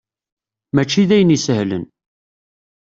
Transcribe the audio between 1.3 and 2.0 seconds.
isehlen.